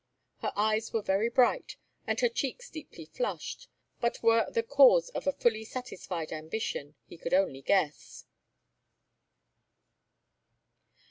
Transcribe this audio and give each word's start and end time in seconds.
Her 0.37 0.51
eyes 0.55 0.91
were 0.91 1.03
very 1.03 1.29
bright, 1.29 1.77
and 2.07 2.19
her 2.21 2.27
cheeks 2.27 2.71
deeply 2.71 3.05
flushed, 3.05 3.67
but 3.99 4.23
were 4.23 4.49
the 4.49 4.63
cause 4.63 5.11
a 5.13 5.31
fully 5.31 5.63
satisfied 5.63 6.31
ambition, 6.33 6.95
he 7.05 7.19
could 7.19 7.35
only 7.35 7.61
guess. 7.61 8.25